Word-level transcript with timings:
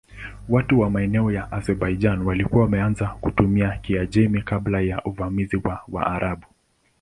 Watu 0.49 0.79
wa 0.79 0.89
maeneo 0.89 1.31
ya 1.31 1.51
Azerbaijan 1.51 2.21
walikuwa 2.21 2.63
wameanza 2.63 3.07
kutumia 3.07 3.69
Kiajemi 3.77 4.41
kabla 4.41 4.81
ya 4.81 5.03
uvamizi 5.03 5.57
wa 5.57 5.83
Waarabu. 5.91 6.45